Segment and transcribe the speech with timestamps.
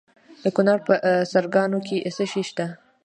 [0.43, 0.93] د کونړ په
[1.31, 2.65] سرکاڼو کې څه شی شته؟